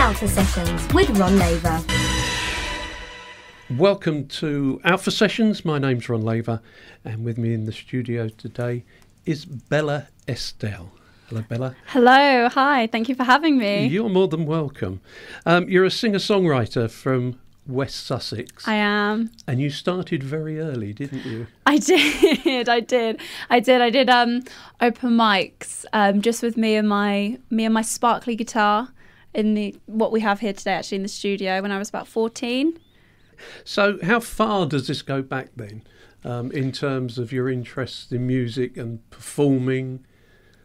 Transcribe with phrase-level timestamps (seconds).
[0.00, 1.78] Alpha Sessions with Ron Laver.
[3.76, 5.62] Welcome to Alpha Sessions.
[5.62, 6.62] My name's Ron Laver,
[7.04, 8.84] and with me in the studio today
[9.26, 10.90] is Bella Estelle.
[11.28, 11.76] Hello, Bella.
[11.88, 12.86] Hello, hi.
[12.86, 13.88] Thank you for having me.
[13.88, 15.02] You're more than welcome.
[15.44, 18.66] Um, you're a singer songwriter from West Sussex.
[18.66, 19.30] I am.
[19.46, 21.46] And you started very early, didn't you?
[21.66, 21.76] I
[22.44, 22.70] did.
[22.70, 23.20] I did.
[23.50, 23.82] I did.
[23.82, 24.44] I did um
[24.80, 28.88] open mics um just with me and my me and my sparkly guitar
[29.34, 32.08] in the what we have here today actually in the studio when I was about
[32.08, 32.78] 14.
[33.64, 35.82] So how far does this go back then?
[36.22, 40.04] Um, in terms of your interest in music and performing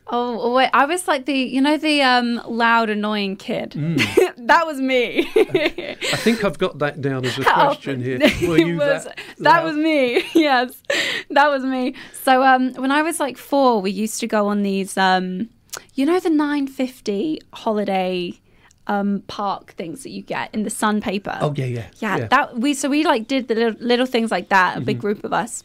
[0.08, 3.72] Oh wait, I was like the you know the um, loud annoying kid.
[3.72, 3.98] Mm.
[4.48, 5.28] that was me.
[5.36, 8.20] I think I've got that down as a question here.
[8.48, 9.20] Were you was, that?
[9.40, 10.24] that was me.
[10.36, 10.80] Yes,
[11.32, 11.96] that was me.
[12.22, 15.50] So um, when I was like four, we used to go on these um,
[15.96, 18.34] you know the nine fifty holiday
[18.88, 21.38] um park things that you get in the Sun paper.
[21.42, 22.28] Oh yeah, yeah, yeah.
[22.28, 24.78] That we so we like did the little, little things like that.
[24.78, 25.02] A big Mm-hmm.
[25.02, 25.64] group of us.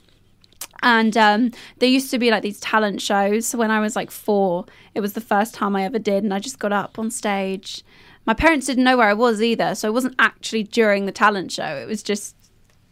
[0.83, 3.47] And um, there used to be like these talent shows.
[3.47, 6.33] So when I was like four, it was the first time I ever did, and
[6.33, 7.85] I just got up on stage.
[8.25, 11.53] My parents didn't know where I was either, so it wasn't actually during the talent
[11.53, 11.77] show.
[11.77, 12.35] It was just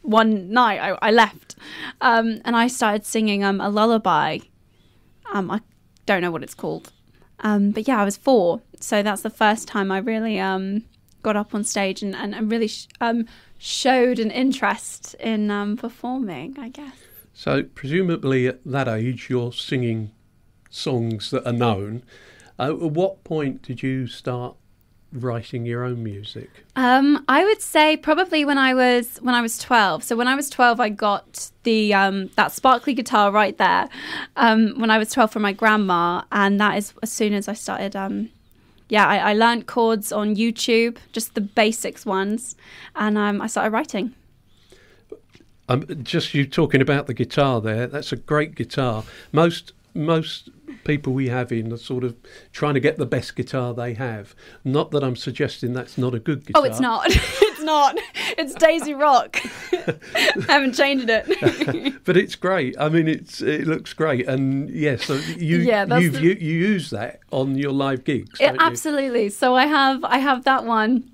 [0.03, 1.57] one night I, I left,
[2.03, 4.41] um, and I started singing um, a lullaby.
[5.33, 5.61] Um, I
[6.05, 6.93] don't know what it's called,
[7.41, 10.85] um, but yeah, I was four, so that's the first time I really um,
[11.23, 13.27] got up on stage and, and, and really sh- um,
[13.59, 16.57] showed an interest in um, performing.
[16.59, 16.95] I guess.
[17.33, 20.11] So presumably at that age you're singing
[20.71, 22.03] songs that are known.
[22.59, 24.57] Uh, at what point did you start
[25.13, 26.51] writing your own music?
[26.77, 30.03] Um, I would say probably when I was when I was twelve.
[30.05, 33.89] So when I was twelve, I got the um, that sparkly guitar right there.
[34.37, 37.55] Um, when I was twelve from my grandma, and that is as soon as I
[37.55, 37.97] started.
[38.89, 42.57] Yeah, I, I learned chords on YouTube, just the basics ones,
[42.97, 44.15] and um, I started writing.
[45.69, 47.87] Um, just you talking about the guitar there.
[47.87, 49.05] That's a great guitar.
[49.33, 50.49] Most most
[50.85, 52.17] people we have in are sort of
[52.53, 54.35] trying to get the best guitar they have.
[54.65, 56.63] Not that I'm suggesting that's not a good guitar.
[56.63, 57.11] Oh, it's not.
[57.69, 57.99] it's not.
[58.39, 59.39] It's Daisy Rock.
[59.73, 61.95] I haven't changed it.
[62.05, 62.77] but it's great.
[62.79, 66.59] I mean, it's it looks great, and yes, so you Yeah, you've, the- you you
[66.59, 68.41] use that on your live gigs.
[68.41, 68.59] Yeah, you?
[68.61, 69.29] absolutely.
[69.31, 71.11] So I have I have that one.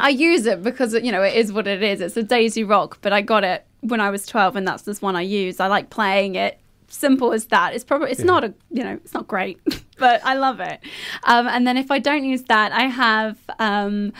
[0.00, 2.00] I use it because you know it is what it is.
[2.00, 5.00] It's a Daisy Rock, but I got it when I was twelve, and that's this
[5.00, 5.60] one I use.
[5.60, 6.58] I like playing it.
[6.88, 7.74] Simple as that.
[7.74, 8.26] It's probably it's Yeah.
[8.26, 9.58] not a you know it's not great,
[9.98, 10.80] but I love it.
[11.24, 13.38] Um, and then if I don't use that, I have.
[13.58, 14.12] Um,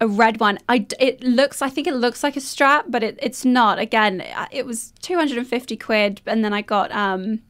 [0.00, 0.58] a red one.
[0.68, 1.62] I it looks.
[1.62, 3.78] I think it looks like a Strat, but it, it's not.
[3.78, 7.40] Again, it was two hundred and fifty quid, and then I got um,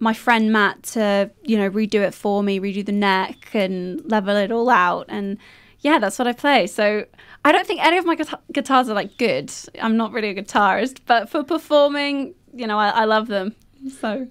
[0.00, 4.36] my friend Matt to you know redo it for me, redo the neck and level
[4.36, 5.38] it all out, and
[5.80, 6.66] yeah, that's what I play.
[6.66, 7.04] So
[7.44, 9.52] I don't think any of my guita- guitars are like good.
[9.80, 13.54] I'm not really a guitarist, but for performing, you know, I, I love them.
[14.00, 14.28] So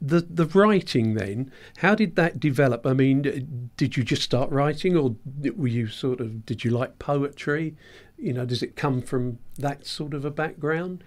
[0.00, 4.96] the the writing then how did that develop i mean did you just start writing
[4.96, 5.16] or
[5.56, 7.74] were you sort of did you like poetry
[8.16, 11.02] you know does it come from that sort of a background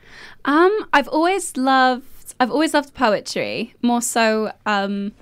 [0.46, 2.36] um, I've always loved.
[2.40, 4.52] I've always loved poetry more so.
[4.66, 5.14] Um,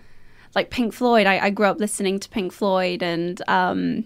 [0.55, 1.27] like Pink Floyd.
[1.27, 4.05] I, I grew up listening to Pink Floyd and um,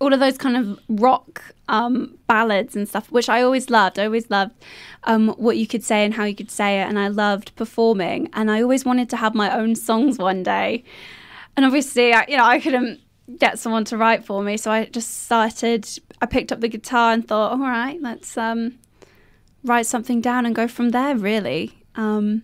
[0.00, 3.98] all of those kind of rock um, ballads and stuff, which I always loved.
[3.98, 4.52] I always loved
[5.04, 8.30] um, what you could say and how you could say it, and I loved performing.
[8.32, 10.84] And I always wanted to have my own songs one day.
[11.56, 13.00] And obviously, I, you know, I couldn't
[13.38, 15.86] get someone to write for me, so I just started.
[16.22, 18.78] I picked up the guitar and thought, all right, let's um,
[19.64, 21.14] write something down and go from there.
[21.14, 21.84] Really.
[21.94, 22.42] Um,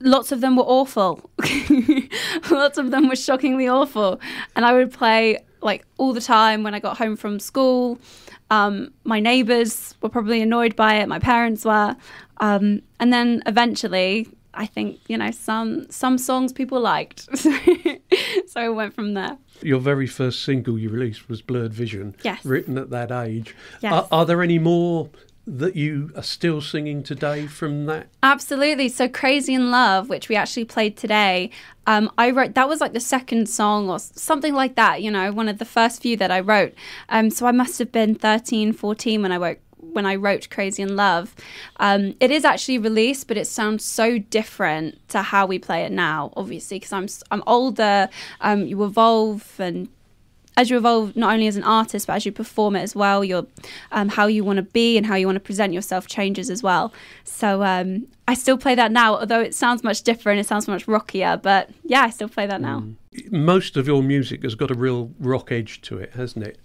[0.00, 1.30] lots of them were awful.
[2.50, 4.20] lots of them were shockingly awful.
[4.56, 7.98] And I would play like all the time when I got home from school.
[8.50, 11.08] Um, my neighbors were probably annoyed by it.
[11.08, 11.96] My parents were.
[12.38, 18.68] Um, and then eventually, I think you know some some songs people liked, so I
[18.68, 19.36] went from there.
[19.62, 22.44] your very first single you released was blurred vision Yes.
[22.44, 23.92] written at that age Yes.
[23.92, 25.10] are, are there any more
[25.56, 28.88] that you are still singing today from that Absolutely.
[28.88, 31.50] So Crazy in Love, which we actually played today,
[31.86, 35.32] um, I wrote that was like the second song or something like that, you know,
[35.32, 36.74] one of the first few that I wrote.
[37.08, 40.82] Um, so I must have been 13, 14 when I wrote when I wrote Crazy
[40.82, 41.34] in Love.
[41.78, 45.92] Um, it is actually released, but it sounds so different to how we play it
[45.92, 48.08] now, obviously, because I'm I'm older.
[48.40, 49.88] Um, you evolve and
[50.58, 53.24] as you evolve not only as an artist but as you perform it as well
[53.24, 53.46] your
[53.92, 56.62] um, how you want to be and how you want to present yourself changes as
[56.62, 56.92] well
[57.24, 60.86] so um, i still play that now although it sounds much different it sounds much
[60.86, 62.96] rockier but yeah i still play that now Mm.
[63.30, 66.58] Most of your music has got a real rock edge to it, hasn't it?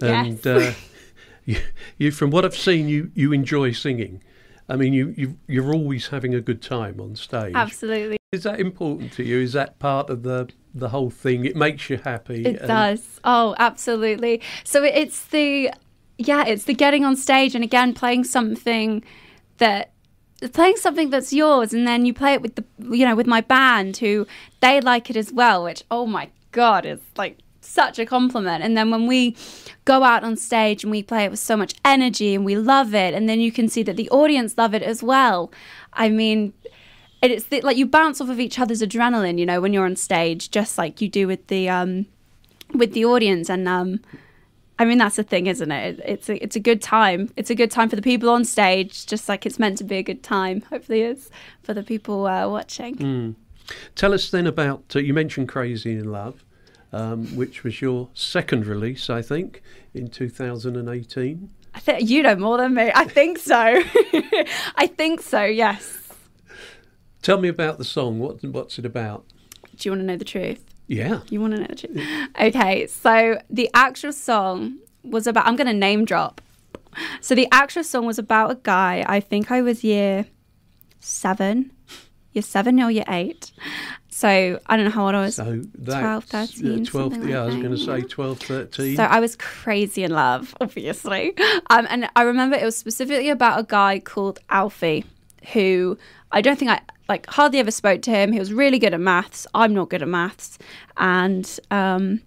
[0.00, 0.26] Yes.
[0.26, 0.72] And uh,
[1.44, 1.60] you,
[1.98, 4.22] you, from what I've seen, you, you enjoy singing.
[4.68, 7.54] I mean, you, you you're always having a good time on stage.
[7.54, 9.40] absolutely Is that important to you?
[9.40, 11.44] Is that part of the the whole thing?
[11.44, 12.44] It makes you happy.
[12.44, 13.20] It does.
[13.24, 14.40] Oh, absolutely.
[14.64, 15.72] So it's the
[16.18, 19.02] yeah, it's the getting on stage and again playing something
[19.58, 19.92] that
[20.52, 23.40] playing something that's yours and then you play it with the you know with my
[23.40, 24.26] band who
[24.60, 28.74] they like it as well which oh my god is like such a compliment and
[28.76, 29.36] then when we
[29.84, 32.94] go out on stage and we play it with so much energy and we love
[32.94, 35.52] it and then you can see that the audience love it as well
[35.92, 36.54] i mean
[37.22, 39.84] and it's the, like you bounce off of each other's adrenaline you know when you're
[39.84, 42.06] on stage just like you do with the um
[42.74, 43.48] with the audience.
[43.48, 44.00] And um
[44.78, 46.00] I mean that's the thing isn't it?
[46.04, 47.30] It's a it's a good time.
[47.36, 49.96] It's a good time for the people on stage just like it's meant to be
[49.96, 51.30] a good time hopefully it's
[51.62, 52.96] for the people uh, watching.
[52.96, 53.34] Mm.
[53.94, 56.44] Tell us then about uh, you mentioned Crazy in Love,
[56.92, 59.62] um, which was your second release, I think,
[59.94, 61.50] in 2018.
[61.72, 62.90] I think you know more than me.
[62.92, 63.54] I think so.
[64.74, 66.09] I think so yes
[67.22, 68.18] Tell me about the song.
[68.18, 69.24] What what's it about?
[69.76, 71.20] do you want to know the truth Yeah.
[71.30, 72.28] You want to know the truth?
[72.40, 75.46] Okay, so the actual song was about.
[75.46, 76.40] I'm going to name drop.
[77.20, 79.04] So the actual song was about a guy.
[79.06, 80.26] I think I was year
[80.98, 81.70] seven,
[82.32, 83.52] year seven or year eight.
[84.08, 85.36] So I don't know how old I was.
[85.36, 88.04] So that's 12, 13, 12 something yeah, I was going to say yeah.
[88.08, 88.96] 12, 13.
[88.96, 91.34] So I was crazy in love, obviously.
[91.70, 95.04] Um, and I remember it was specifically about a guy called Alfie,
[95.52, 95.98] who
[96.32, 98.32] I don't think I like hardly ever spoke to him.
[98.32, 99.46] He was really good at maths.
[99.54, 100.58] I'm not good at maths,
[100.96, 102.20] and um,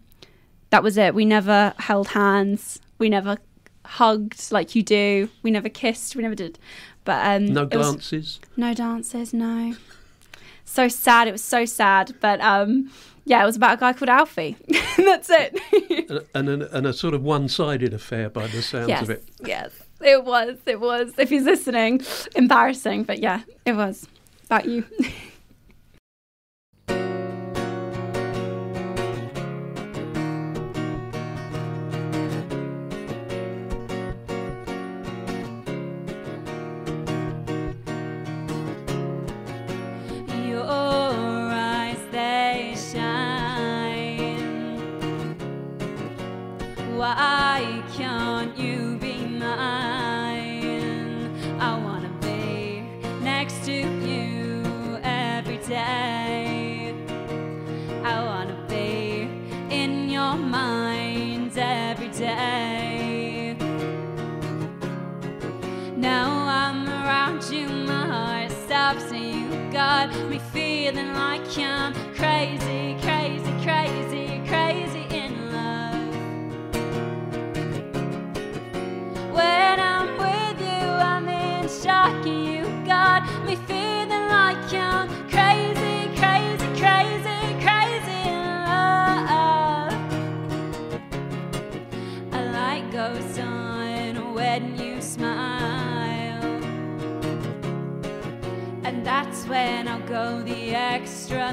[0.71, 1.13] that was it.
[1.15, 2.79] We never held hands.
[2.97, 3.37] We never
[3.85, 5.29] hugged like you do.
[5.41, 6.15] We never kissed.
[6.15, 6.59] We never did.
[7.05, 8.39] But um, no it was- glances.
[8.57, 9.75] no dances, no.
[10.65, 11.27] So sad.
[11.27, 12.15] It was so sad.
[12.21, 12.89] But um,
[13.25, 14.57] yeah, it was about a guy called Alfie.
[14.97, 16.25] That's it.
[16.33, 19.23] and, and, a, and a sort of one-sided affair by the sounds yes, of it.
[19.45, 19.71] yes,
[20.01, 20.57] it was.
[20.65, 21.13] It was.
[21.17, 22.01] If he's listening,
[22.35, 23.03] embarrassing.
[23.03, 24.07] But yeah, it was
[24.45, 24.85] about you.
[71.53, 72.02] feeling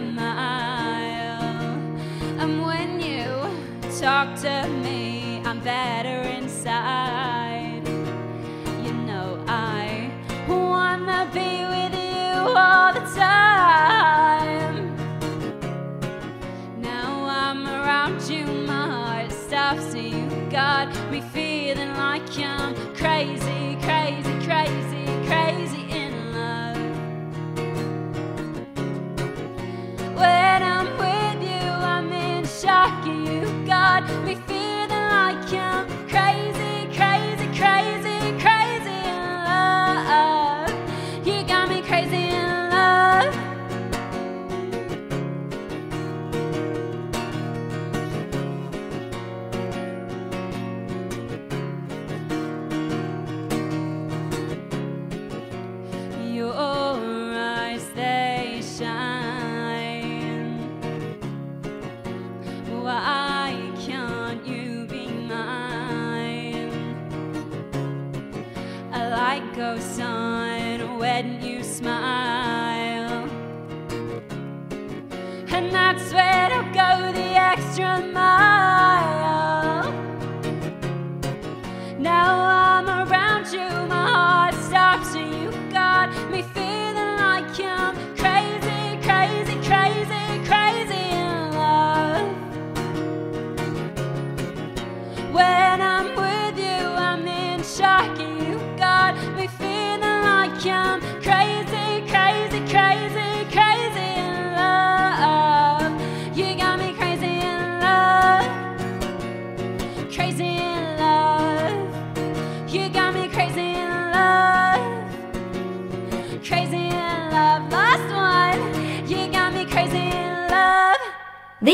[0.01, 1.43] mile.
[2.41, 3.27] And when you
[4.01, 7.40] talk to me, I'm better inside.
[69.61, 72.30] Goes on when you smile.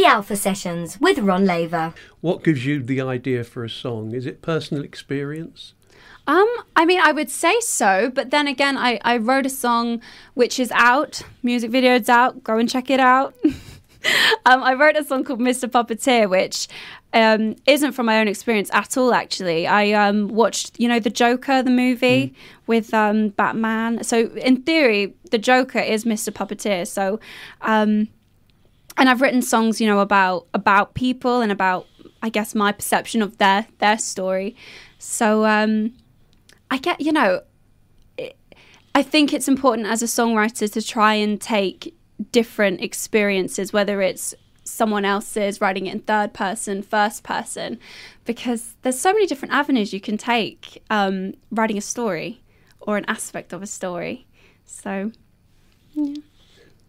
[0.06, 1.92] Alpha Sessions with Ron Laver.
[2.20, 4.14] What gives you the idea for a song?
[4.14, 5.75] Is it personal experience?
[6.28, 6.46] Um,
[6.76, 10.00] I mean, I would say so, but then again, I, I wrote a song
[10.34, 13.34] which is out, music video is out, go and check it out.
[14.46, 15.68] um, I wrote a song called Mr.
[15.68, 16.68] Puppeteer, which
[17.12, 19.66] um, isn't from my own experience at all, actually.
[19.66, 22.32] I um, watched, you know, The Joker, the movie
[22.66, 24.04] with um, Batman.
[24.04, 26.32] So, in theory, the Joker is Mr.
[26.32, 26.86] Puppeteer.
[26.86, 27.18] So,
[27.62, 28.08] um,
[28.96, 31.86] and I've written songs, you know, about about people and about,
[32.22, 34.56] I guess, my perception of their their story.
[34.98, 35.92] So, um,
[36.70, 37.42] I get, you know,
[38.16, 38.36] it,
[38.94, 41.94] I think it's important as a songwriter to try and take
[42.32, 44.34] different experiences, whether it's
[44.64, 47.78] someone else's writing it in third person, first person,
[48.24, 52.42] because there's so many different avenues you can take um, writing a story
[52.80, 54.26] or an aspect of a story.
[54.64, 55.12] So,
[55.92, 56.16] yeah.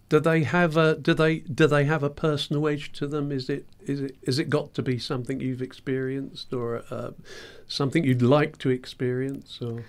[0.09, 3.31] Do they have a do they do they have a personal edge to them?
[3.31, 7.11] Is it is it is it got to be something you've experienced or uh,
[7.67, 9.59] something you'd like to experience?
[9.61, 9.83] Or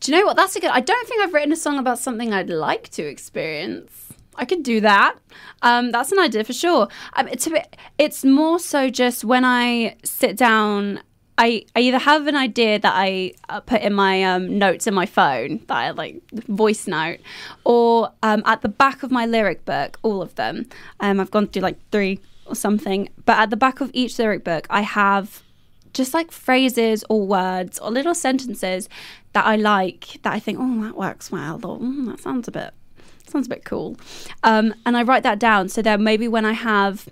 [0.00, 0.36] Do you know what?
[0.36, 0.70] That's a good.
[0.70, 4.14] I don't think I've written a song about something I'd like to experience.
[4.36, 5.16] I could do that.
[5.60, 6.88] Um, that's an idea for sure.
[7.12, 11.00] Um, it's, bit, it's more so just when I sit down.
[11.38, 14.94] I, I either have an idea that I uh, put in my um, notes in
[14.94, 17.18] my phone, that I like voice note,
[17.64, 20.66] or um, at the back of my lyric book, all of them.
[21.00, 24.44] Um, I've gone through like three or something, but at the back of each lyric
[24.44, 25.42] book, I have
[25.94, 28.88] just like phrases or words or little sentences
[29.32, 32.50] that I like that I think, oh, that works well, or mm, that sounds a
[32.50, 32.74] bit
[33.26, 33.96] sounds a bit cool.
[34.42, 37.08] Um, and I write that down so then maybe when I have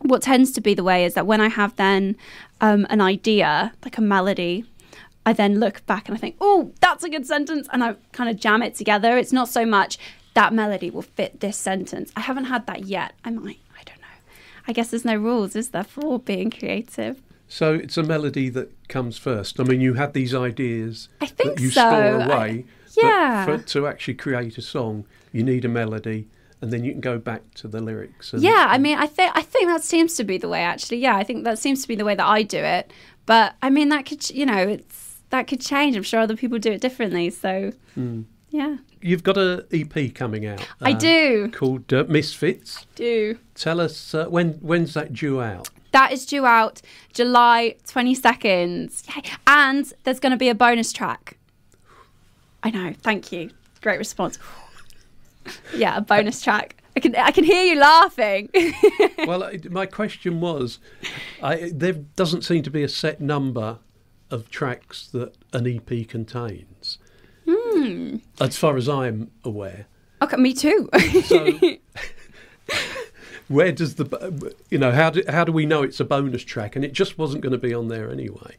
[0.00, 2.16] what tends to be the way is that when I have then
[2.60, 4.64] um, an idea, like a melody,
[5.24, 8.30] I then look back and I think, oh, that's a good sentence, and I kind
[8.30, 9.16] of jam it together.
[9.16, 9.98] It's not so much
[10.34, 12.12] that melody will fit this sentence.
[12.14, 13.14] I haven't had that yet.
[13.24, 13.58] I might.
[13.74, 14.06] I don't know.
[14.68, 17.20] I guess there's no rules, is there, for being creative?
[17.48, 19.60] so it's a melody that comes first.
[19.60, 21.80] I mean, you had these ideas I think that you so.
[21.80, 22.64] store I- away.
[22.96, 23.44] but yeah.
[23.44, 26.28] for, to actually create a song, you need a melody,
[26.66, 28.32] and then you can go back to the lyrics.
[28.32, 30.62] And, Yeah, I mean, I think I think that seems to be the way.
[30.62, 32.92] Actually, yeah, I think that seems to be the way that I do it.
[33.24, 35.96] But I mean, that could you know, it's that could change.
[35.96, 37.30] I'm sure other people do it differently.
[37.30, 37.72] So
[38.50, 40.66] yeah, You've got a EP coming out.
[40.80, 42.84] I uh, do Called uh, Misfits.
[42.96, 43.38] do.
[43.54, 45.70] Tell us uh, when when's that due out?
[45.92, 46.82] That is due out
[47.12, 49.16] July 22nd.
[49.16, 49.22] Yay.
[49.46, 51.38] And there's going to be a bonus track.
[52.64, 52.92] I know.
[53.00, 53.50] Thank you.
[53.80, 54.36] Great response.
[55.74, 56.76] yeah, a bonus track.
[56.96, 58.48] I can I can hear you laughing.
[59.26, 60.78] well, I- my question was,
[61.42, 63.78] I, there doesn't seem to be a set number
[64.30, 66.98] of tracks that an EP contains,
[67.48, 68.16] Hmm.
[68.40, 69.86] as far as I'm aware.
[70.22, 70.88] okay, me too.
[71.24, 71.58] So,
[73.48, 76.76] where does the you know how do how do we know it's a bonus track?
[76.76, 78.56] And it just wasn't going to be on there anyway.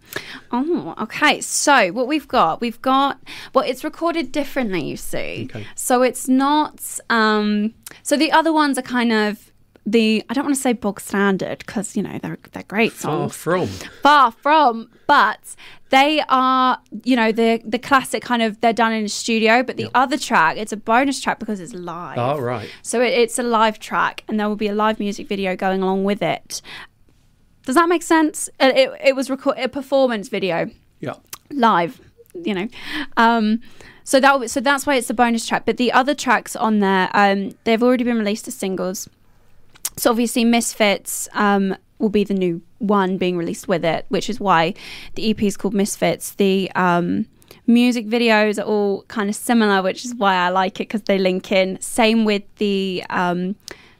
[0.51, 1.41] Oh, okay.
[1.41, 3.19] So what we've got, we've got
[3.53, 5.47] well, it's recorded differently, you see.
[5.49, 5.65] Okay.
[5.75, 6.99] So it's not.
[7.09, 9.51] Um, so the other ones are kind of
[9.89, 13.35] the I don't want to say bog standard because you know they're they're great songs.
[13.35, 13.67] Far from.
[14.03, 15.55] Far from, but
[15.89, 19.63] they are you know the the classic kind of they're done in a studio.
[19.63, 19.91] But the Yep.
[19.95, 22.17] other track, it's a bonus track because it's live.
[22.17, 22.69] Oh right.
[22.81, 25.81] So it, it's a live track, and there will be a live music video going
[25.81, 26.61] along with it.
[27.65, 28.49] Does that make sense?
[28.59, 31.15] It, it, it was record a performance video Yeah.
[31.51, 31.99] live,
[32.33, 32.67] you know.
[33.17, 33.61] Um,
[34.03, 35.65] so that so that's why it's a bonus track.
[35.65, 39.09] But the other tracks on there, um, they've already been released as singles.
[39.95, 44.39] So obviously, Misfits um, will be the new one being released with it, which is
[44.39, 44.73] why
[45.15, 46.31] the EP is called Misfits.
[46.35, 47.25] The um,
[47.65, 51.17] music videos are all kind of similar, which is why I like it because they
[51.17, 51.79] link in.
[51.81, 53.55] Same with the um,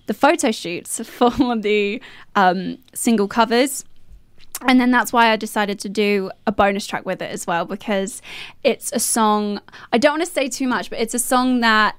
[0.05, 2.01] the photo shoots for the
[2.35, 3.83] um, single covers.
[4.61, 7.65] And then that's why I decided to do a bonus track with it as well
[7.65, 8.23] because
[8.63, 9.61] it's a song.
[9.93, 11.95] I don't want to say too much, but it's a song that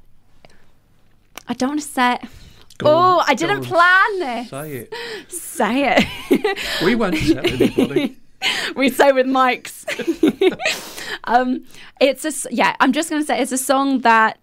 [1.47, 2.18] I don't want to say.
[2.78, 4.50] Go oh, I didn't plan this.
[4.50, 4.94] Say it.
[5.28, 5.97] Say
[6.30, 6.58] it.
[6.85, 8.16] We won't tell anybody.
[8.76, 9.85] we say with mics.
[11.25, 11.64] um,
[12.00, 12.76] it's a yeah.
[12.78, 14.38] I'm just gonna say it's a song that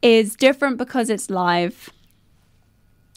[0.00, 1.90] is different because it's live.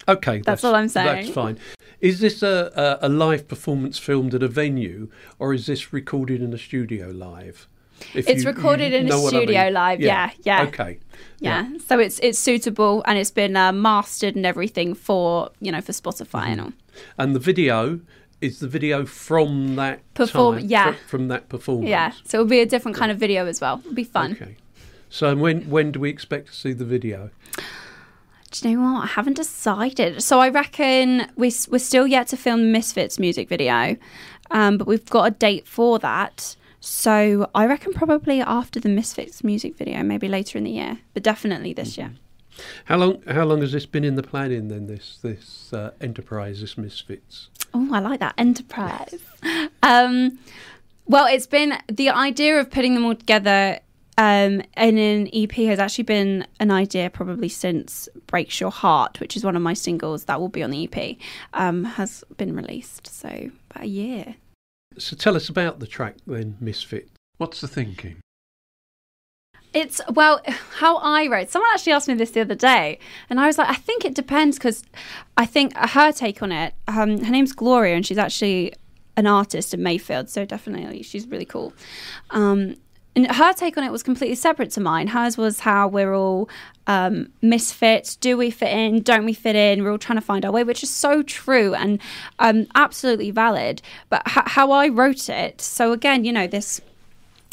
[0.08, 1.06] Okay, That's all I'm saying.
[1.06, 1.60] That's fine.
[2.02, 6.42] Is this a, a, a live performance filmed at a venue, or is this recorded
[6.42, 7.68] in a studio live?
[8.14, 9.74] It's you- recorded you in a what I studio mean.
[9.74, 10.64] live, yeah, yeah.
[10.68, 11.00] Okay.
[11.40, 11.70] Yeah.
[11.88, 15.92] So it's it's suitable and it's been uh, mastered and everything for you know for
[15.94, 16.74] Spotify and all.
[17.18, 18.00] And the video
[18.42, 20.92] is the video from that Perform- time, yeah.
[20.94, 21.90] fr- from that performance.
[21.90, 22.12] Yeah.
[22.26, 23.80] So it'll be a different kind of video as well.
[23.80, 24.32] It'll be fun.
[24.34, 24.56] Okay.
[25.10, 27.30] So when when do we expect to see the video?
[28.52, 29.04] Do you know what?
[29.04, 30.24] I haven't decided.
[30.24, 33.96] So I reckon we, we're still yet to film Misfits music video,
[34.50, 36.56] um, but we've got a date for that.
[36.80, 41.24] So I reckon probably after the Misfits music video, maybe later in the year, but
[41.24, 42.12] definitely this year.
[42.86, 43.22] How long?
[43.24, 44.68] How long has this been in the planning?
[44.68, 47.50] Then this this uh, enterprise, this Misfits.
[47.74, 49.20] Oh, I like that enterprise.
[49.84, 50.40] um,
[51.06, 53.80] well, it's been the idea of putting them all together
[54.20, 59.38] um, in an EP has actually been an idea probably since Breaks Your Heart, which
[59.38, 61.16] is one of my singles that will be on the EP,
[61.54, 63.08] um, has been released.
[63.08, 64.36] So about a year.
[64.98, 67.10] So tell us about the track then, Misfit.
[67.38, 68.18] What's the thinking?
[69.72, 70.42] It's well,
[70.78, 71.50] how I wrote.
[71.50, 72.98] Someone actually asked me this the other day,
[73.30, 74.84] and I was like, I think it depends because
[75.38, 76.74] I think her take on it.
[76.88, 78.74] Um, her name's Gloria, and she's actually
[79.16, 81.74] an artist in Mayfield, so definitely she's really cool.
[82.32, 82.78] Um,
[83.16, 85.08] and her take on it was completely separate to mine.
[85.08, 86.48] Hers was how we're all
[86.88, 88.16] um, misfits.
[88.16, 89.02] Do we fit in?
[89.02, 89.84] Don't we fit in?
[89.84, 92.00] We're all trying to find our way, which is so true and
[92.38, 93.82] um, absolutely valid.
[94.10, 96.82] But h- how I wrote it, so again, you know, this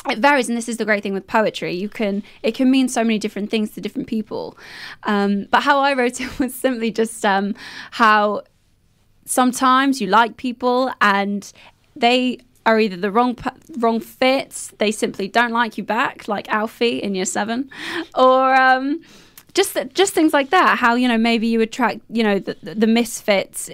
[0.09, 2.89] it varies and this is the great thing with poetry you can it can mean
[2.89, 4.57] so many different things to different people
[5.03, 7.57] um, but how i wrote it was simply just um,
[7.91, 8.41] how
[9.25, 11.53] sometimes you like people and
[11.97, 13.37] they are either the wrong
[13.79, 17.71] wrong fits they simply don't like you back like alfie in year seven
[18.15, 19.01] or um,
[19.55, 22.87] just just things like that how you know maybe you attract you know the, the
[22.87, 23.71] misfits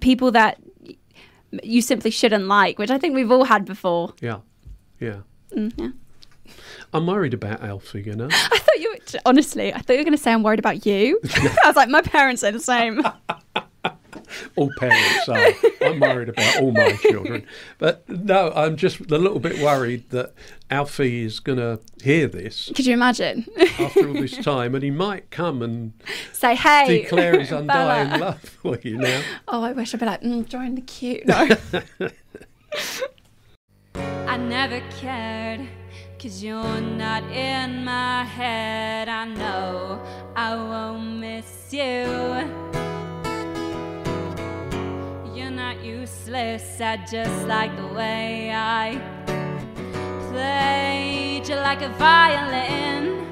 [0.00, 0.58] people that
[1.62, 4.38] you simply shouldn't like which i think we've all had before Yeah,
[5.00, 5.20] yeah.
[5.56, 5.88] Mm, yeah
[6.94, 8.02] I'm worried about Alfie.
[8.02, 8.28] You know.
[8.30, 10.84] I thought you were, honestly, I thought you were going to say I'm worried about
[10.84, 11.18] you.
[11.34, 13.00] I was like, my parents say the same.
[14.56, 15.48] All parents are.
[15.82, 17.46] I'm worried about all my children.
[17.78, 20.32] But no, I'm just a little bit worried that
[20.70, 23.46] Alfie is going to hear this Could you imagine?
[23.78, 25.92] after all this time and he might come and
[26.32, 28.20] say, hey, declare his undying Bella.
[28.20, 29.22] love for you now.
[29.48, 31.22] Oh, I wish I'd be like, mm, join the queue.
[31.26, 31.48] No.
[34.26, 35.68] I never cared,
[36.18, 39.08] cause you're not in my head.
[39.10, 40.02] I know
[40.34, 42.81] I won't miss you.
[46.12, 48.98] Not useless, I just like the way I
[50.30, 53.26] played you like a violin.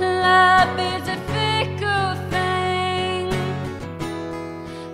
[0.00, 3.28] Love is a fickle thing.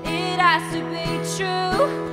[0.05, 2.10] It has to be true.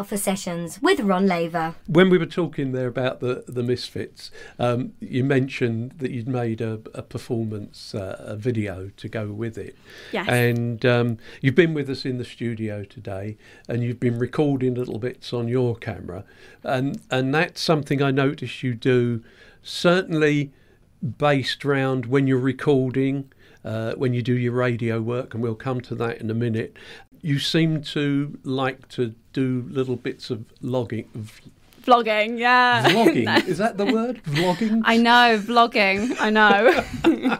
[0.00, 1.74] Alpha Sessions with Ron Laver.
[1.86, 6.62] When we were talking there about the the Misfits, um, you mentioned that you'd made
[6.62, 9.76] a, a performance, uh, a video to go with it.
[10.10, 10.26] Yes.
[10.26, 13.36] And um, you've been with us in the studio today,
[13.68, 16.24] and you've been recording little bits on your camera,
[16.64, 19.22] and and that's something I noticed you do.
[19.62, 20.50] Certainly,
[21.18, 23.30] based around when you're recording.
[23.64, 26.76] Uh, when you do your radio work, and we'll come to that in a minute,
[27.20, 31.50] you seem to like to do little bits of logging, v-
[31.82, 32.84] Vlogging, yeah.
[32.88, 33.46] vlogging.
[33.48, 34.22] Is that the word?
[34.24, 34.82] Vlogging.
[34.84, 36.14] I know, vlogging.
[36.20, 36.84] I know.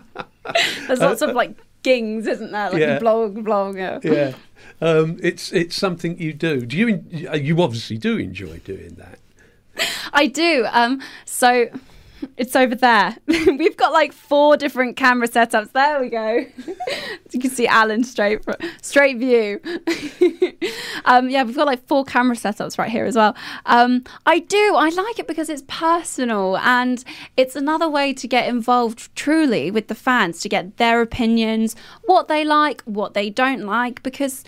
[0.86, 2.70] There's lots of like gings, isn't there?
[2.70, 2.98] Like Yeah.
[2.98, 3.76] blog, blog.
[3.76, 4.32] Yeah.
[4.80, 6.64] Um, it's it's something you do.
[6.66, 7.04] Do you?
[7.10, 9.18] You obviously do enjoy doing that.
[10.12, 10.66] I do.
[10.70, 11.68] Um, so
[12.36, 13.16] it's over there.
[13.26, 15.72] We've got like four different camera setups.
[15.72, 16.46] There we go.
[17.30, 18.44] you can see Alan straight
[18.82, 19.60] straight view.
[21.04, 23.36] um, yeah, we've got like four camera setups right here as well.
[23.66, 24.74] Um, I do.
[24.76, 27.04] I like it because it's personal and
[27.36, 32.28] it's another way to get involved truly with the fans to get their opinions, what
[32.28, 34.44] they like, what they don't like, because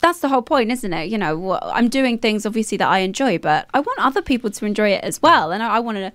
[0.00, 1.10] that's the whole point, isn't it?
[1.10, 4.66] You know, I'm doing things obviously that I enjoy, but I want other people to
[4.66, 5.52] enjoy it as well.
[5.52, 6.12] And I, I want to.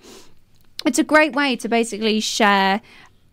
[0.86, 2.80] It's a great way to basically share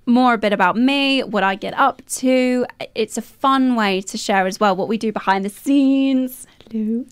[0.07, 2.65] more a bit about me, what I get up to.
[2.95, 6.47] It's a fun way to share as well what we do behind the scenes.
[6.71, 7.05] Hello.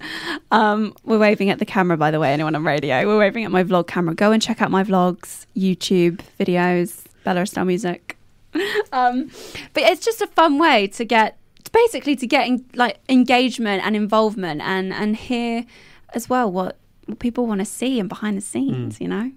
[0.49, 3.05] Um, we're waving at the camera, by the way, anyone on radio.
[3.05, 4.15] We're waving at my vlog camera.
[4.15, 8.17] Go and check out my vlogs, YouTube videos, Bella Estelle Music.
[8.91, 9.29] um,
[9.73, 11.37] but it's just a fun way to get
[11.71, 15.65] basically to get in, like engagement and involvement and and hear
[16.13, 16.77] as well what,
[17.11, 19.31] what people want to see and behind the scenes you know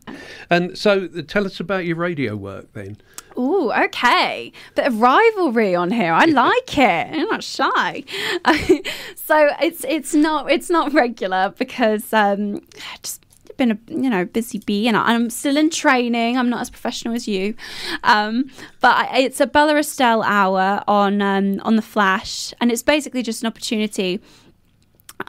[0.51, 2.97] And so, uh, tell us about your radio work then.
[3.37, 4.53] Oh, okay.
[4.75, 6.13] Bit of rivalry on here.
[6.13, 7.07] I like it.
[7.13, 8.05] I'm not shy.
[9.17, 12.61] so it's it's not it's not regular because um
[13.03, 13.25] just
[13.57, 16.37] been a you know busy bee and I'm still in training.
[16.37, 17.55] I'm not as professional as you,
[18.03, 22.83] um, but I, it's a Bella Estelle hour on um, on the Flash, and it's
[22.83, 24.21] basically just an opportunity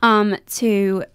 [0.01, 1.05] um, to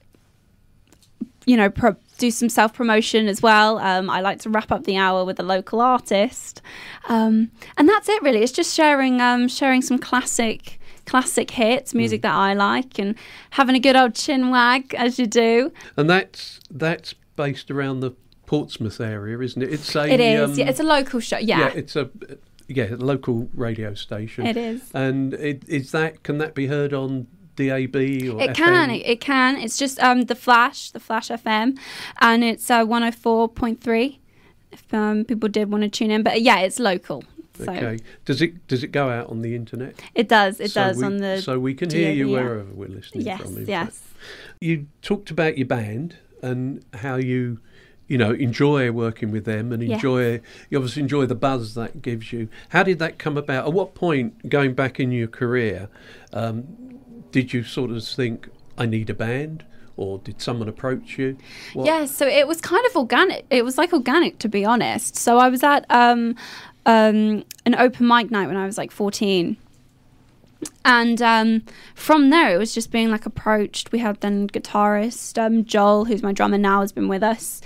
[1.47, 3.79] you know, pro- do some self promotion as well.
[3.79, 6.61] Um, I like to wrap up the hour with a local artist,
[7.09, 8.23] um, and that's it.
[8.23, 13.15] Really, it's just sharing um, sharing some classic classic hits, music that I like, and
[13.51, 15.73] having a good old chin wag as you do.
[15.97, 18.13] And that's that's based around the
[18.47, 19.73] Portsmouth area, isn't it?
[19.73, 20.51] It's a It is.
[20.51, 21.39] um, yeah, it's a local show.
[21.39, 22.11] Yeah, yeah, it's a
[22.69, 24.47] yeah local radio station.
[24.47, 24.91] it is.
[24.93, 27.27] And it, is that can that be heard on
[27.57, 28.91] DAB or It can.
[28.91, 29.57] It, it can.
[29.57, 31.79] It's just um, the Flash, the Flash FM,
[32.21, 34.19] and it's uh, 104.3
[34.73, 36.23] if um, people did want to tune in.
[36.23, 37.25] But yeah, it's local.
[37.57, 37.99] So Okay.
[38.25, 40.01] Does it does it go out on the internet?
[40.15, 40.61] it does.
[40.61, 41.43] It So does we- on the.
[41.43, 42.43] so we can hear you DAB, yeah.
[42.43, 43.57] wherever we're listening yes, from.
[43.57, 43.69] fact.
[43.69, 44.03] yes.
[44.61, 47.59] You talked about your band and how you,
[48.09, 49.97] you know, enjoy working with them and Yes.
[49.97, 50.41] enjoy.
[50.71, 52.49] You obviously enjoy the buzz that gives you.
[52.71, 53.67] How did that come about?
[53.67, 55.89] At what point, going back in your career,
[56.33, 56.90] um,
[57.33, 59.65] did you sort of think, "I need a band"?
[59.97, 61.37] Or did someone approach you?
[61.75, 63.45] What- Yeah, so it was kind of organic.
[63.51, 65.17] It was like organic, to be honest.
[65.17, 66.37] So I was at um,
[66.87, 69.59] um, an open mic night when I was like 14.
[70.85, 71.63] And um,
[71.95, 73.93] from there, it was just being like approached.
[73.93, 77.61] We had then guitarist um, Joel, who's my drummer now, has been with us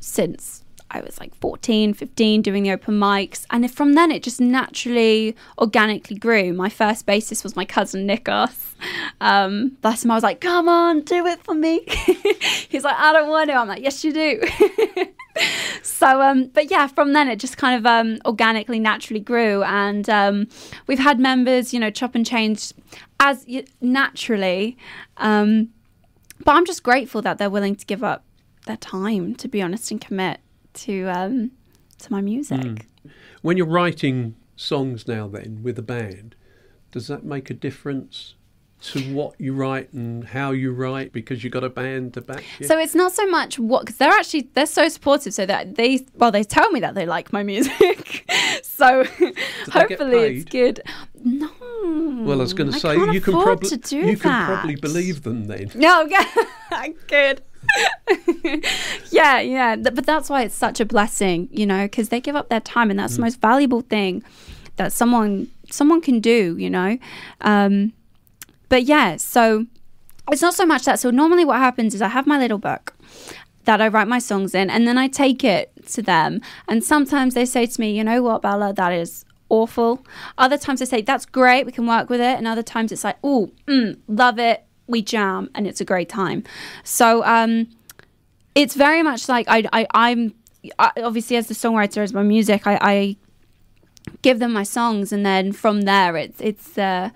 [0.00, 3.44] since I was like 14, 15, doing the open mics.
[3.50, 6.52] And from then, it just naturally, organically grew.
[6.52, 8.74] My first bassist was my cousin Nikos.
[9.20, 11.84] Um, bless him, I was like, come on, do it for me.
[12.68, 13.56] He's like, I don't want to.
[13.56, 14.40] I'm like, yes, you do.
[15.82, 19.62] so, um, but yeah, from then, it just kind of um, organically, naturally grew.
[19.64, 20.48] And um,
[20.86, 22.72] we've had members, you know, chop and change
[23.20, 23.44] as
[23.80, 24.78] naturally.
[25.18, 25.70] Um,
[26.44, 28.24] but I'm just grateful that they're willing to give up
[28.66, 30.40] their time, to be honest, and commit
[30.82, 31.50] to um,
[31.98, 32.86] to my music.
[33.42, 36.34] When you're writing songs now, then with a band,
[36.90, 38.34] does that make a difference
[38.80, 42.44] to what you write and how you write because you've got a band to back
[42.58, 42.66] you?
[42.66, 46.06] So it's not so much what because they're actually they're so supportive, so that they
[46.14, 48.30] well they tell me that they like my music,
[48.62, 49.04] so
[49.70, 50.82] hopefully it's good.
[51.24, 51.50] No,
[52.24, 55.70] well, I was going to say you can probably you can probably believe them then.
[55.74, 56.08] No,
[56.70, 57.42] I good.
[59.10, 59.76] yeah, yeah.
[59.76, 62.90] But that's why it's such a blessing, you know, because they give up their time,
[62.90, 64.22] and that's the most valuable thing
[64.76, 66.98] that someone someone can do, you know.
[67.40, 67.92] Um,
[68.68, 69.66] but yeah, so
[70.30, 70.98] it's not so much that.
[71.00, 72.94] So normally, what happens is I have my little book
[73.64, 76.40] that I write my songs in, and then I take it to them.
[76.68, 80.04] And sometimes they say to me, "You know what, Bella, that is." Awful.
[80.36, 83.02] Other times they say that's great, we can work with it, and other times it's
[83.02, 86.44] like, oh, mm, love it, we jam, and it's a great time.
[86.82, 87.68] So um,
[88.58, 90.34] it's very much like I, I I'm
[90.78, 93.16] I, obviously as the songwriter as my music I, I
[94.22, 97.10] give them my songs and then from there it's it's uh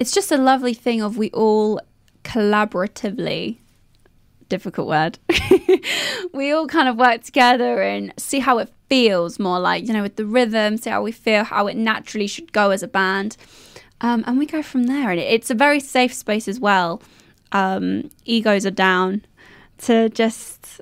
[0.00, 1.80] it's just a lovely thing of we all
[2.24, 3.58] collaboratively
[4.48, 5.18] difficult word
[6.32, 10.02] we all kind of work together and see how it feels more like you know
[10.02, 13.36] with the rhythm see how we feel how it naturally should go as a band
[14.00, 15.10] um, and we go from there.
[15.10, 17.02] And it's a very safe space as well.
[17.52, 19.24] Um, egos are down
[19.78, 20.80] to just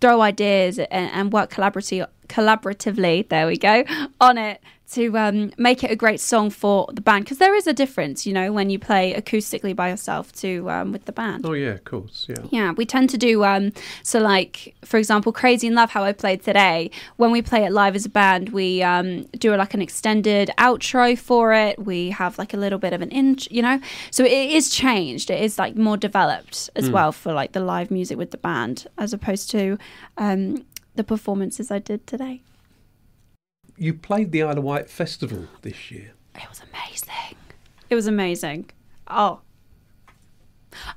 [0.00, 3.84] throw ideas and, and work collaboratively, collaboratively, there we go,
[4.20, 4.60] on it
[4.92, 7.24] to um, make it a great song for the band.
[7.24, 10.92] Because there is a difference, you know, when you play acoustically by yourself to um,
[10.92, 11.44] with the band.
[11.46, 12.26] Oh yeah, of course.
[12.28, 12.44] Yeah.
[12.50, 13.72] Yeah, we tend to do um
[14.02, 17.72] so like for example, Crazy in Love how I played today, when we play it
[17.72, 21.78] live as a band, we um do like an extended outro for it.
[21.78, 23.80] We have like a little bit of an in, you know.
[24.10, 25.30] So it is changed.
[25.30, 28.86] It is like more developed as well for like the live music with the band
[28.96, 29.78] as opposed to
[30.16, 32.42] um the performances I did today.
[33.78, 36.12] You played the Isle of Wight Festival this year.
[36.34, 37.36] It was amazing.
[37.88, 38.70] It was amazing.
[39.06, 39.40] Oh.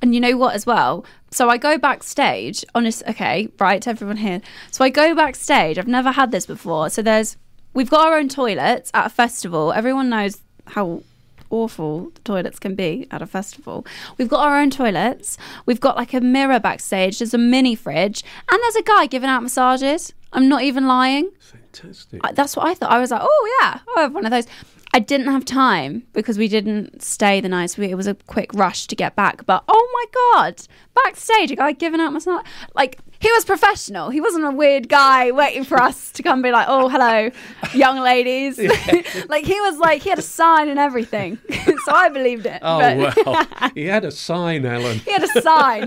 [0.02, 1.06] And you know what as well?
[1.30, 4.42] So I go backstage, honest okay, right, to everyone here.
[4.72, 5.78] So I go backstage.
[5.78, 6.90] I've never had this before.
[6.90, 7.38] So there's
[7.76, 9.72] we've got our own toilets at a festival.
[9.74, 11.04] Everyone knows how
[11.52, 13.86] awful the toilets can be at a festival.
[14.18, 15.38] We've got our own toilets.
[15.68, 17.20] We've got like a mirror backstage.
[17.20, 20.14] There's a mini fridge, and there's a guy giving out massages.
[20.34, 21.30] I'm not even lying.
[21.74, 22.22] Fantastic.
[22.24, 22.92] I- that's what I thought.
[22.92, 24.48] I was like, oh yeah, I'll have one of those.
[24.94, 27.68] I didn't have time because we didn't stay the night.
[27.70, 29.46] So it was a quick rush to get back.
[29.46, 30.62] But oh my god,
[31.06, 32.46] backstage, a guy giving out my massage.
[32.76, 34.10] Like he was professional.
[34.10, 37.32] He wasn't a weird guy waiting for us to come and be like, oh hello,
[37.74, 38.58] young ladies.
[39.30, 41.38] like he was like he had a sign and everything.
[41.86, 42.60] so I believed it.
[42.62, 45.00] Oh But- well, he had a sign, Alan.
[45.00, 45.86] he had a sign.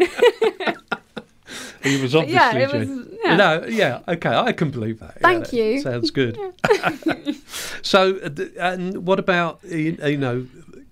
[1.83, 2.35] He was obviously.
[2.35, 3.37] yeah, it was- yeah.
[3.37, 5.15] No, yeah, okay, I can believe that.
[5.17, 5.81] Yeah, Thank that you.
[5.81, 6.39] Sounds good.
[7.83, 10.47] so, uh, and what about you you know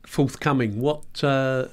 [0.04, 0.80] forthcoming?
[0.80, 1.68] What uh,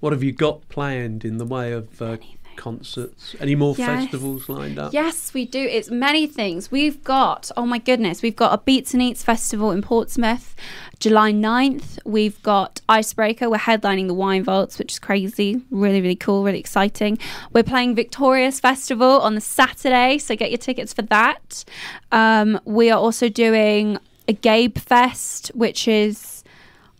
[0.00, 2.16] what have you got planned in the way of uh,
[2.56, 3.34] concerts?
[3.40, 4.02] Any more Yes.
[4.02, 4.92] festivals lined up?
[4.92, 5.60] Yes, we do.
[5.60, 6.70] It's many things.
[6.70, 10.54] We've got, oh my goodness, we've got a Beats and Eats festival in Portsmouth,
[11.00, 11.98] July 9th.
[12.04, 13.50] We've got Icebreaker.
[13.50, 15.62] We're headlining the Wine Vaults, which is crazy.
[15.70, 17.18] Really, really cool, really exciting.
[17.52, 21.64] We're playing Victorious Festival on the Saturday, so get your tickets for that.
[22.12, 26.44] Um, we are also doing a Gabe Fest, which is,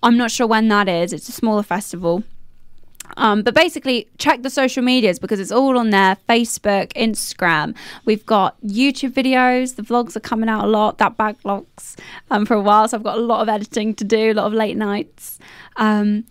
[0.02, 1.12] I'm not sure when that is.
[1.12, 2.24] It's a smaller festival.
[3.16, 7.74] Um, but basically, check the social medias because it's all on there Facebook, Instagram.
[8.04, 9.76] We've got YouTube videos.
[9.76, 10.98] The vlogs are coming out a lot.
[10.98, 11.96] That backlogs
[12.30, 12.88] um, for a while.
[12.88, 15.38] So I've got a lot of editing to do, a lot of late nights.
[15.76, 16.24] Um,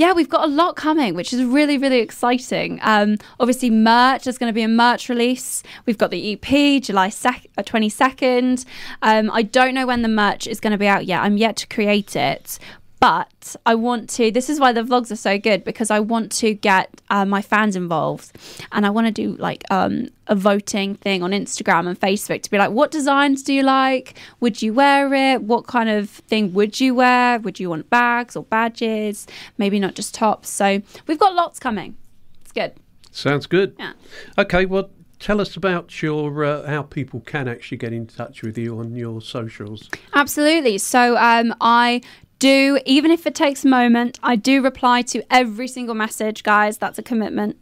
[0.00, 2.78] yeah, we've got a lot coming, which is really, really exciting.
[2.80, 4.24] Um, obviously, merch.
[4.24, 5.62] There's going to be a merch release.
[5.84, 8.64] We've got the EP July sec- uh, 22nd.
[9.02, 11.20] Um, I don't know when the merch is going to be out yet.
[11.20, 12.58] I'm yet to create it.
[13.00, 16.30] But I want to, this is why the vlogs are so good because I want
[16.32, 18.36] to get uh, my fans involved
[18.72, 22.50] and I want to do like um, a voting thing on Instagram and Facebook to
[22.50, 24.18] be like, what designs do you like?
[24.40, 25.42] Would you wear it?
[25.42, 27.38] What kind of thing would you wear?
[27.40, 29.26] Would you want bags or badges?
[29.56, 30.50] Maybe not just tops.
[30.50, 31.96] So we've got lots coming.
[32.42, 32.74] It's good.
[33.12, 33.74] Sounds good.
[33.78, 33.94] Yeah.
[34.36, 38.58] Okay, well, tell us about your uh, how people can actually get in touch with
[38.58, 39.88] you on your socials.
[40.12, 40.76] Absolutely.
[40.76, 42.02] So um, I
[42.40, 46.78] do, even if it takes a moment, I do reply to every single message, guys.
[46.78, 47.56] That's a commitment.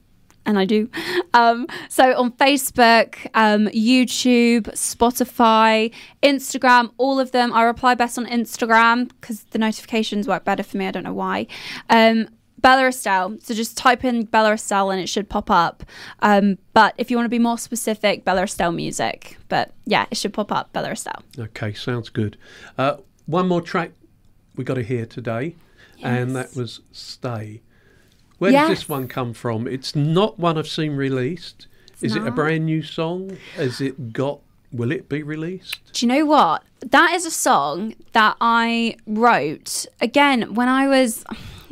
[0.46, 0.88] And I do.
[1.34, 7.52] Um, so on Facebook, um, YouTube, Spotify, Instagram, all of them.
[7.52, 10.86] I reply best on Instagram because the notifications work better for me.
[10.86, 11.48] I don't know why.
[11.90, 12.28] Um,
[12.62, 13.36] Bella Estelle.
[13.42, 15.84] So just type in Bella Estelle and it should pop up.
[16.20, 19.36] Um, but if you want to be more specific, Bella Estelle music.
[19.50, 21.22] But yeah, it should pop up Bella Estelle.
[21.38, 22.38] Okay, sounds good.
[22.78, 23.92] Uh, one more track
[24.59, 25.55] we got to hear today,
[26.03, 27.62] and that was "Stay."
[28.38, 28.68] Where Yes.
[28.68, 29.66] does this one come from?
[29.66, 31.66] It's not one I've seen released.
[32.01, 33.37] Is it a brand new song?
[33.57, 34.38] Has it got?
[34.71, 35.81] Will it be released?
[35.94, 36.62] Do you know what?
[36.81, 41.25] That is a song that I wrote again when I was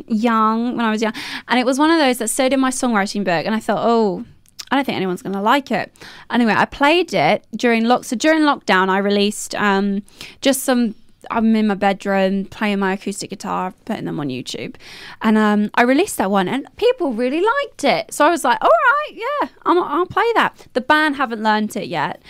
[0.09, 1.13] young, when I was young.
[1.47, 3.45] And it was one of those that stayed in my songwriting book.
[3.47, 4.25] And I thought, oh,
[4.71, 5.93] I don't think anyone's going to like it.
[6.31, 8.05] Anyway, I played it during lock.
[8.05, 10.03] So during lockdown, I released um,
[10.41, 10.95] just some.
[11.31, 14.77] I'm in my bedroom playing my acoustic guitar, putting them on YouTube,
[15.23, 18.13] and um, I released that one, and people really liked it.
[18.13, 21.77] So I was like, "All right, yeah, I'm, I'll play that." The band haven't learned
[21.77, 22.23] it yet,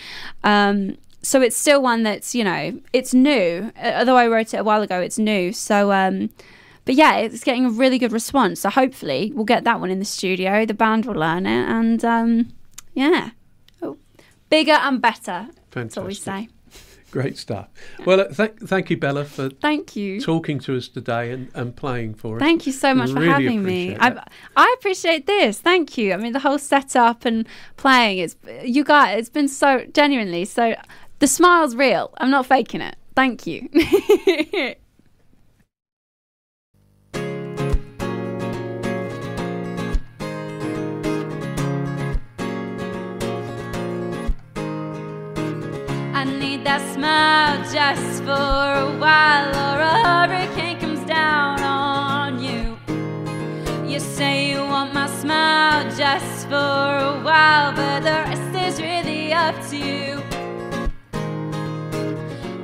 [0.43, 3.71] um, so it's still one that's you know it's new.
[3.81, 5.53] Although I wrote it a while ago, it's new.
[5.53, 6.29] So um,
[6.85, 8.61] but yeah, it's getting a really good response.
[8.61, 10.65] So hopefully we'll get that one in the studio.
[10.65, 12.53] The band will learn it, and um,
[12.93, 13.31] yeah,
[13.81, 13.97] oh,
[14.49, 15.49] bigger and better.
[15.71, 15.73] Fantastic.
[15.73, 16.49] That's what we say.
[17.17, 17.69] Great stuff.
[18.05, 20.21] Well, uh, th- thank you, Bella, for Thank you.
[20.21, 22.39] talking to us today and, and playing for us.
[22.39, 23.97] Thank you so much for having me.
[23.99, 24.23] I.
[24.55, 25.59] I appreciate this.
[25.59, 26.13] Thank you.
[26.13, 28.19] I mean, the whole setup and playing.
[28.19, 29.17] It's you guys.
[29.17, 30.45] It's been so genuinely.
[30.45, 30.75] So
[31.17, 32.13] the smile's real.
[32.19, 32.95] I'm not faking it.
[33.15, 33.67] Thank you.
[46.67, 52.77] that smile just for a while, or a hurricane comes down on you.
[53.89, 59.31] You say you want my smile just for a while, but the rest is really
[59.31, 60.21] up to you.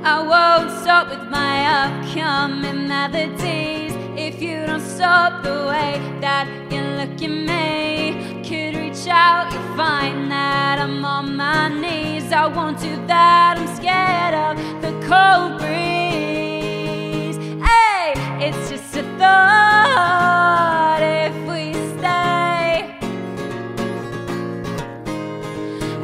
[0.04, 3.94] I won't stop with my upcoming melodies
[4.26, 8.42] if you don't stop the way that you look at me.
[8.46, 10.43] Could reach out, you find that
[10.84, 12.30] I'm on my knees.
[12.30, 17.38] I won't do that, I'm scared of the cold breeze.
[17.68, 18.12] Hey,
[18.46, 22.98] it's just a thought if we stay.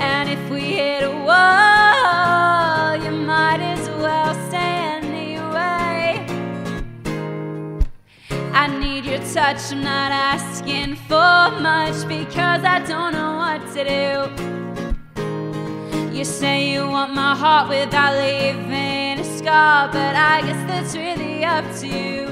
[0.01, 6.25] And if we hit a wall, you might as well stay anyway.
[8.55, 13.85] I need your touch, I'm not asking for much because I don't know what to
[13.85, 14.60] do.
[16.21, 21.47] You say you want my heart without leaving a scar, but I guess that's really
[21.47, 22.27] up to you.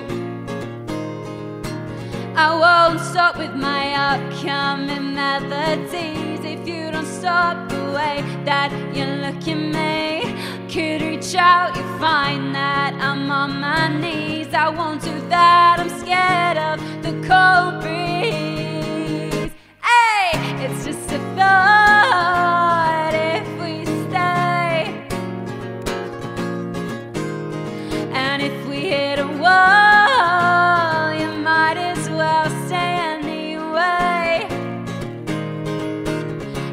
[2.37, 9.07] I won't stop with my upcoming melodies if you don't stop the way that you
[9.25, 10.35] look at me.
[10.71, 14.53] Could reach out, you find that I'm on my knees.
[14.53, 19.51] I won't do that, I'm scared of the cold breeze.
[19.81, 22.68] Hey, it's just a thought
[28.89, 34.49] hit a wall, you might as well stay anyway.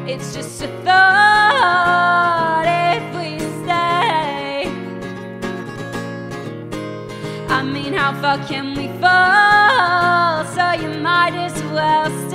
[0.06, 4.70] It's just a thought if we stay.
[7.48, 10.44] I mean, how far can we fall?
[10.56, 12.25] So you might as well.